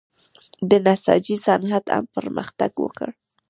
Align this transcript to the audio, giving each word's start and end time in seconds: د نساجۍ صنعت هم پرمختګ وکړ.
د 0.69 0.71
نساجۍ 0.85 1.35
صنعت 1.45 1.85
هم 1.95 2.05
پرمختګ 2.15 2.71
وکړ. 2.83 3.09